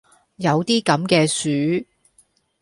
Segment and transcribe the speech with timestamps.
[0.37, 1.85] 有啲咁嘅樹?